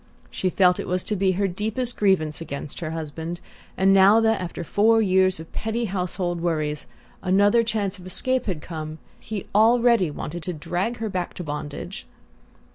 [0.31, 3.39] She still felt it to be her deepest grievance against her husband;
[3.77, 6.87] and now that, after four years of petty household worries,
[7.21, 12.07] another chance of escape had come, he already wanted to drag her back to bondage!